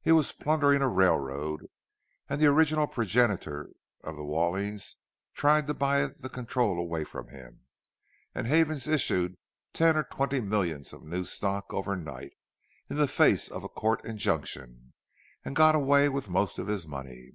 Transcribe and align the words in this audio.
He 0.00 0.12
was 0.12 0.32
plundering 0.32 0.80
a 0.80 0.88
railroad, 0.88 1.66
and 2.26 2.40
the 2.40 2.46
original 2.46 2.86
progenitor 2.86 3.72
of 4.02 4.16
the 4.16 4.24
Wallings 4.24 4.96
tried 5.34 5.66
to 5.66 5.74
buy 5.74 6.06
the 6.06 6.30
control 6.30 6.78
away 6.78 7.04
from 7.04 7.28
him, 7.28 7.66
and 8.34 8.46
Havens 8.46 8.88
issued 8.88 9.36
ten 9.74 9.94
or 9.94 10.04
twenty 10.04 10.40
millions 10.40 10.94
of 10.94 11.04
new 11.04 11.22
stock 11.24 11.66
overnight, 11.74 12.32
in 12.88 12.96
the 12.96 13.06
face 13.06 13.50
of 13.50 13.62
a 13.62 13.68
court 13.68 14.02
injunction, 14.06 14.94
and 15.44 15.54
got 15.54 15.74
away 15.74 16.08
with 16.08 16.30
most 16.30 16.58
of 16.58 16.66
his 16.68 16.86
money. 16.88 17.32